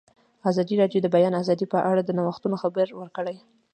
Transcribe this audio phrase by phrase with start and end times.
[0.49, 3.35] ازادي راډیو د د بیان آزادي په اړه د نوښتونو خبر ورکړی.